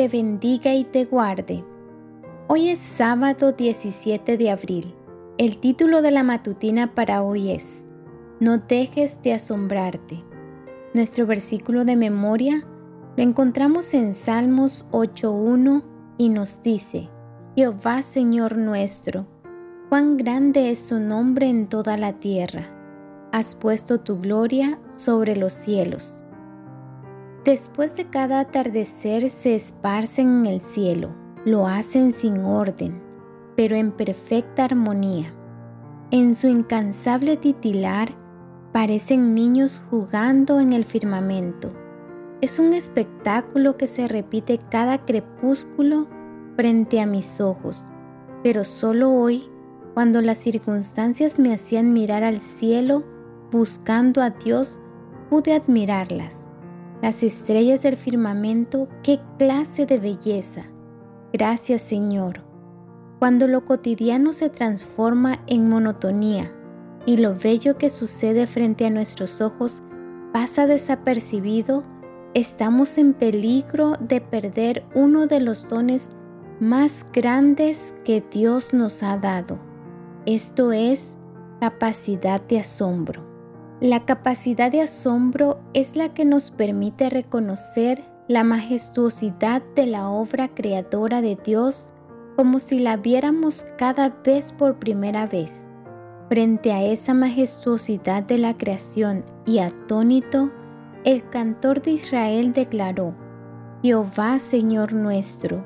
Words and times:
te 0.00 0.08
bendiga 0.08 0.72
y 0.72 0.84
te 0.84 1.04
guarde. 1.04 1.62
Hoy 2.48 2.70
es 2.70 2.78
sábado 2.78 3.52
17 3.52 4.38
de 4.38 4.50
abril. 4.50 4.94
El 5.36 5.58
título 5.58 6.00
de 6.00 6.10
la 6.10 6.22
matutina 6.22 6.94
para 6.94 7.22
hoy 7.22 7.50
es 7.50 7.86
No 8.40 8.56
dejes 8.56 9.20
de 9.20 9.34
asombrarte. 9.34 10.24
Nuestro 10.94 11.26
versículo 11.26 11.84
de 11.84 11.96
memoria 11.96 12.66
lo 13.14 13.22
encontramos 13.22 13.92
en 13.92 14.14
Salmos 14.14 14.86
8.1 14.90 15.84
y 16.16 16.30
nos 16.30 16.62
dice, 16.62 17.10
Jehová 17.54 18.00
Señor 18.00 18.56
nuestro, 18.56 19.26
cuán 19.90 20.16
grande 20.16 20.70
es 20.70 20.78
su 20.78 20.98
nombre 20.98 21.50
en 21.50 21.66
toda 21.66 21.98
la 21.98 22.14
tierra. 22.14 22.70
Has 23.32 23.54
puesto 23.54 24.00
tu 24.00 24.18
gloria 24.18 24.80
sobre 24.96 25.36
los 25.36 25.52
cielos. 25.52 26.22
Después 27.44 27.96
de 27.96 28.04
cada 28.04 28.38
atardecer 28.40 29.30
se 29.30 29.54
esparcen 29.54 30.40
en 30.40 30.46
el 30.46 30.60
cielo, 30.60 31.08
lo 31.46 31.66
hacen 31.66 32.12
sin 32.12 32.44
orden, 32.44 33.00
pero 33.56 33.76
en 33.76 33.92
perfecta 33.92 34.66
armonía. 34.66 35.32
En 36.10 36.34
su 36.34 36.48
incansable 36.48 37.38
titilar 37.38 38.10
parecen 38.72 39.34
niños 39.34 39.80
jugando 39.88 40.60
en 40.60 40.74
el 40.74 40.84
firmamento. 40.84 41.72
Es 42.42 42.58
un 42.58 42.74
espectáculo 42.74 43.78
que 43.78 43.86
se 43.86 44.06
repite 44.06 44.58
cada 44.70 44.98
crepúsculo 45.06 46.08
frente 46.56 47.00
a 47.00 47.06
mis 47.06 47.40
ojos, 47.40 47.86
pero 48.42 48.64
solo 48.64 49.12
hoy, 49.12 49.48
cuando 49.94 50.20
las 50.20 50.36
circunstancias 50.36 51.38
me 51.38 51.54
hacían 51.54 51.94
mirar 51.94 52.22
al 52.22 52.42
cielo 52.42 53.02
buscando 53.50 54.20
a 54.20 54.28
Dios, 54.28 54.78
pude 55.30 55.54
admirarlas 55.54 56.49
las 57.02 57.22
estrellas 57.22 57.82
del 57.82 57.96
firmamento, 57.96 58.88
qué 59.02 59.20
clase 59.38 59.86
de 59.86 59.98
belleza. 59.98 60.70
Gracias 61.32 61.82
Señor. 61.82 62.42
Cuando 63.18 63.46
lo 63.46 63.64
cotidiano 63.64 64.32
se 64.32 64.48
transforma 64.48 65.40
en 65.46 65.68
monotonía 65.68 66.50
y 67.06 67.18
lo 67.18 67.34
bello 67.34 67.76
que 67.78 67.90
sucede 67.90 68.46
frente 68.46 68.86
a 68.86 68.90
nuestros 68.90 69.40
ojos 69.40 69.82
pasa 70.32 70.66
desapercibido, 70.66 71.84
estamos 72.34 72.98
en 72.98 73.14
peligro 73.14 73.92
de 74.00 74.20
perder 74.20 74.84
uno 74.94 75.26
de 75.26 75.40
los 75.40 75.68
dones 75.68 76.10
más 76.60 77.06
grandes 77.12 77.94
que 78.04 78.22
Dios 78.30 78.74
nos 78.74 79.02
ha 79.02 79.16
dado. 79.16 79.58
Esto 80.26 80.72
es 80.72 81.16
capacidad 81.60 82.40
de 82.40 82.60
asombro. 82.60 83.29
La 83.80 84.04
capacidad 84.04 84.70
de 84.70 84.82
asombro 84.82 85.58
es 85.72 85.96
la 85.96 86.12
que 86.12 86.26
nos 86.26 86.50
permite 86.50 87.08
reconocer 87.08 88.04
la 88.28 88.44
majestuosidad 88.44 89.62
de 89.74 89.86
la 89.86 90.10
obra 90.10 90.48
creadora 90.48 91.22
de 91.22 91.38
Dios 91.42 91.94
como 92.36 92.58
si 92.58 92.78
la 92.78 92.98
viéramos 92.98 93.62
cada 93.78 94.10
vez 94.22 94.52
por 94.52 94.78
primera 94.78 95.26
vez. 95.26 95.68
Frente 96.28 96.72
a 96.72 96.82
esa 96.84 97.14
majestuosidad 97.14 98.22
de 98.22 98.36
la 98.36 98.54
creación 98.54 99.24
y 99.46 99.60
atónito, 99.60 100.50
el 101.04 101.26
cantor 101.30 101.80
de 101.80 101.92
Israel 101.92 102.52
declaró, 102.52 103.14
Jehová 103.82 104.38
Señor 104.40 104.92
nuestro, 104.92 105.64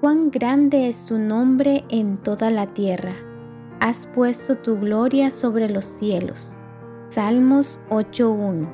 cuán 0.00 0.32
grande 0.32 0.88
es 0.88 1.06
tu 1.06 1.16
nombre 1.16 1.84
en 1.90 2.16
toda 2.16 2.50
la 2.50 2.66
tierra. 2.74 3.14
Has 3.78 4.06
puesto 4.06 4.58
tu 4.58 4.80
gloria 4.80 5.30
sobre 5.30 5.70
los 5.70 5.84
cielos. 5.84 6.58
Salmos 7.14 7.78
8.1. 7.90 8.72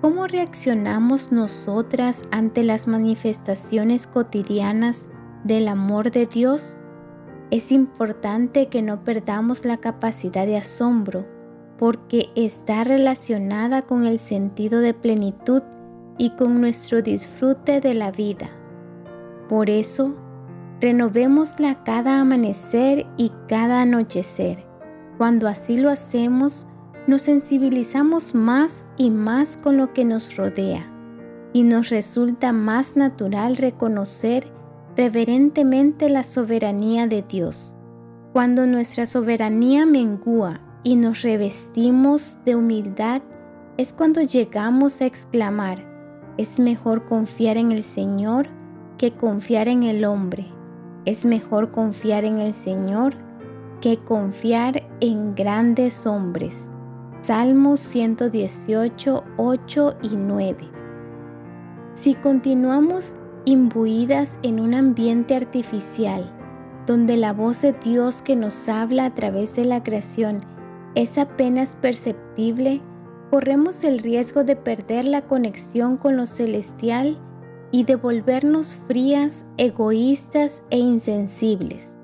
¿Cómo 0.00 0.26
reaccionamos 0.26 1.30
nosotras 1.30 2.24
ante 2.32 2.64
las 2.64 2.88
manifestaciones 2.88 4.08
cotidianas 4.08 5.06
del 5.44 5.68
amor 5.68 6.10
de 6.10 6.26
Dios? 6.26 6.80
Es 7.52 7.70
importante 7.70 8.66
que 8.66 8.82
no 8.82 9.04
perdamos 9.04 9.64
la 9.64 9.76
capacidad 9.76 10.46
de 10.46 10.56
asombro 10.56 11.28
porque 11.78 12.30
está 12.34 12.82
relacionada 12.82 13.82
con 13.82 14.04
el 14.04 14.18
sentido 14.18 14.80
de 14.80 14.92
plenitud 14.92 15.62
y 16.18 16.30
con 16.30 16.60
nuestro 16.60 17.02
disfrute 17.02 17.80
de 17.80 17.94
la 17.94 18.10
vida. 18.10 18.50
Por 19.48 19.70
eso, 19.70 20.12
renovémosla 20.80 21.84
cada 21.84 22.18
amanecer 22.18 23.06
y 23.16 23.30
cada 23.46 23.82
anochecer. 23.82 24.66
Cuando 25.18 25.46
así 25.46 25.76
lo 25.76 25.88
hacemos, 25.88 26.66
nos 27.06 27.22
sensibilizamos 27.22 28.34
más 28.34 28.86
y 28.96 29.10
más 29.10 29.56
con 29.56 29.76
lo 29.76 29.92
que 29.92 30.04
nos 30.04 30.36
rodea 30.36 30.90
y 31.52 31.62
nos 31.62 31.88
resulta 31.88 32.52
más 32.52 32.96
natural 32.96 33.56
reconocer 33.56 34.52
reverentemente 34.96 36.08
la 36.08 36.22
soberanía 36.22 37.06
de 37.06 37.22
Dios. 37.22 37.76
Cuando 38.32 38.66
nuestra 38.66 39.06
soberanía 39.06 39.86
mengua 39.86 40.60
y 40.82 40.96
nos 40.96 41.22
revestimos 41.22 42.36
de 42.44 42.56
humildad, 42.56 43.22
es 43.78 43.92
cuando 43.92 44.22
llegamos 44.22 45.00
a 45.00 45.06
exclamar, 45.06 45.84
es 46.36 46.60
mejor 46.60 47.06
confiar 47.06 47.56
en 47.56 47.72
el 47.72 47.84
Señor 47.84 48.48
que 48.98 49.12
confiar 49.12 49.68
en 49.68 49.82
el 49.82 50.04
hombre. 50.04 50.46
Es 51.04 51.24
mejor 51.24 51.70
confiar 51.70 52.24
en 52.24 52.38
el 52.38 52.52
Señor 52.52 53.14
que 53.80 53.98
confiar 53.98 54.82
en 55.00 55.34
grandes 55.34 56.06
hombres. 56.06 56.70
Salmos 57.22 57.80
118, 57.80 59.24
8 59.36 59.96
y 60.02 60.10
9. 60.16 60.70
Si 61.94 62.14
continuamos 62.14 63.16
imbuidas 63.44 64.38
en 64.42 64.60
un 64.60 64.74
ambiente 64.74 65.34
artificial, 65.34 66.32
donde 66.86 67.16
la 67.16 67.32
voz 67.32 67.62
de 67.62 67.72
Dios 67.72 68.22
que 68.22 68.36
nos 68.36 68.68
habla 68.68 69.06
a 69.06 69.14
través 69.14 69.56
de 69.56 69.64
la 69.64 69.82
creación 69.82 70.44
es 70.94 71.18
apenas 71.18 71.74
perceptible, 71.74 72.80
corremos 73.30 73.82
el 73.82 73.98
riesgo 73.98 74.44
de 74.44 74.54
perder 74.54 75.06
la 75.06 75.22
conexión 75.22 75.96
con 75.96 76.16
lo 76.16 76.26
celestial 76.26 77.18
y 77.72 77.84
de 77.84 77.96
volvernos 77.96 78.74
frías, 78.74 79.46
egoístas 79.56 80.62
e 80.70 80.78
insensibles. 80.78 81.98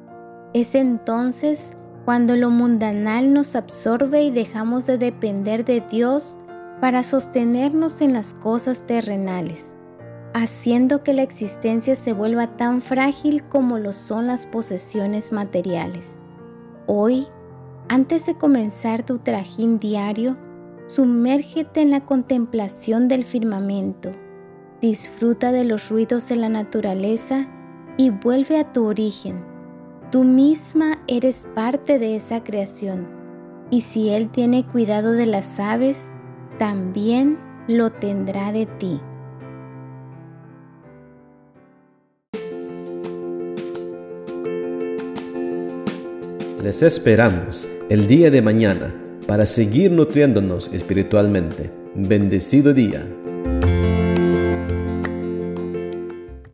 Es 0.52 0.74
entonces 0.74 1.74
cuando 2.04 2.34
lo 2.36 2.50
mundanal 2.50 3.32
nos 3.32 3.54
absorbe 3.54 4.22
y 4.24 4.30
dejamos 4.30 4.86
de 4.86 4.98
depender 4.98 5.64
de 5.64 5.80
Dios 5.80 6.36
para 6.80 7.04
sostenernos 7.04 8.00
en 8.00 8.12
las 8.12 8.34
cosas 8.34 8.86
terrenales, 8.86 9.76
haciendo 10.34 11.04
que 11.04 11.12
la 11.12 11.22
existencia 11.22 11.94
se 11.94 12.12
vuelva 12.12 12.56
tan 12.56 12.80
frágil 12.80 13.44
como 13.44 13.78
lo 13.78 13.92
son 13.92 14.26
las 14.26 14.46
posesiones 14.46 15.30
materiales. 15.30 16.20
Hoy, 16.88 17.28
antes 17.88 18.26
de 18.26 18.34
comenzar 18.34 19.04
tu 19.04 19.18
trajín 19.18 19.78
diario, 19.78 20.36
sumérgete 20.86 21.82
en 21.82 21.90
la 21.92 22.04
contemplación 22.04 23.06
del 23.06 23.24
firmamento, 23.24 24.10
disfruta 24.80 25.52
de 25.52 25.64
los 25.64 25.88
ruidos 25.88 26.28
de 26.28 26.34
la 26.34 26.48
naturaleza 26.48 27.46
y 27.96 28.10
vuelve 28.10 28.58
a 28.58 28.72
tu 28.72 28.86
origen 28.86 29.51
Tú 30.12 30.24
misma 30.24 30.98
eres 31.08 31.46
parte 31.54 31.98
de 31.98 32.16
esa 32.16 32.44
creación 32.44 33.08
y 33.70 33.80
si 33.80 34.10
Él 34.10 34.28
tiene 34.28 34.66
cuidado 34.66 35.12
de 35.12 35.24
las 35.24 35.58
aves, 35.58 36.12
también 36.58 37.38
lo 37.66 37.88
tendrá 37.88 38.52
de 38.52 38.66
ti. 38.66 39.00
Les 46.62 46.82
esperamos 46.82 47.66
el 47.88 48.06
día 48.06 48.30
de 48.30 48.42
mañana 48.42 48.94
para 49.26 49.46
seguir 49.46 49.92
nutriéndonos 49.92 50.74
espiritualmente. 50.74 51.72
Bendecido 51.94 52.74
día. 52.74 53.08